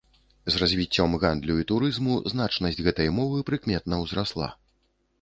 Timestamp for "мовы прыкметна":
3.21-4.05